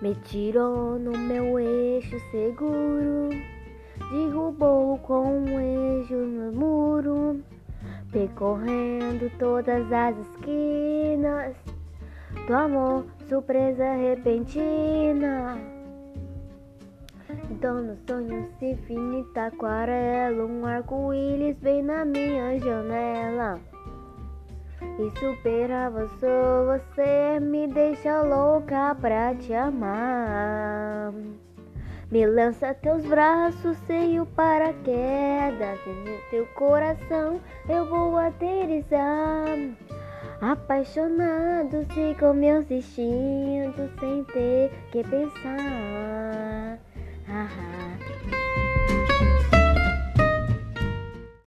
Me 0.00 0.14
tirou 0.14 0.96
no 0.96 1.10
meu 1.18 1.58
eixo 1.58 2.20
seguro, 2.30 3.30
derrubou 4.12 4.96
com 4.98 5.40
um 5.40 5.58
eixo 5.58 6.14
no 6.14 6.52
muro, 6.52 7.42
percorrendo 8.12 9.28
todas 9.40 9.92
as 9.92 10.16
esquinas 10.16 11.56
do 12.46 12.54
amor, 12.54 13.06
surpresa 13.28 13.92
repentina. 13.94 15.58
Então 17.50 17.82
no 17.82 17.96
sonho 18.08 18.48
se 18.60 18.66
infinita 18.66 19.46
aquarela, 19.46 20.44
um 20.44 20.64
arco-íris 20.64 21.58
vem 21.60 21.82
na 21.82 22.04
minha 22.04 22.56
janela. 22.60 23.58
E 24.98 25.10
supera 25.18 25.88
você, 25.90 26.26
você 26.66 27.40
me 27.40 27.68
deixa 27.68 28.20
louca 28.22 28.96
pra 29.00 29.32
te 29.34 29.54
amar. 29.54 31.12
Me 32.10 32.26
lança 32.26 32.74
teus 32.74 33.04
braços 33.04 33.76
sem 33.86 34.18
o 34.18 34.24
paraquedas 34.24 35.78
E 35.86 35.90
no 35.90 36.18
teu 36.30 36.46
coração 36.54 37.38
eu 37.68 37.84
vou 37.86 38.16
aterrissar 38.16 39.44
Apaixonado, 40.40 41.84
sigo 41.92 42.32
meus 42.32 42.70
instintos 42.70 43.90
sem 43.98 44.24
ter 44.24 44.70
que 44.90 45.02
pensar. 45.02 46.57